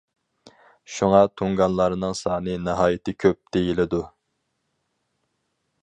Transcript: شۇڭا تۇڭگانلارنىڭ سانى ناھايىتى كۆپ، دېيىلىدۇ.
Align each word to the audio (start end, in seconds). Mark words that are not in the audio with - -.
شۇڭا 0.93 1.19
تۇڭگانلارنىڭ 1.41 2.17
سانى 2.21 2.57
ناھايىتى 2.69 3.15
كۆپ، 3.25 3.55
دېيىلىدۇ. 3.57 4.01